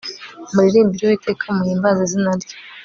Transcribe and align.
muririmbire 0.53 1.03
uwiteka 1.05 1.45
muhimbaze 1.57 1.99
izina 2.07 2.31
rye 2.41 2.55